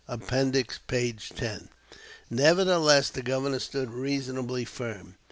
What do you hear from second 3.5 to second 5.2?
stood reasonably firm.